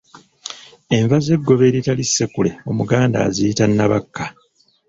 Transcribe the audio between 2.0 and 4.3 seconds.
ssekule Omuganda aziyita Nabakka.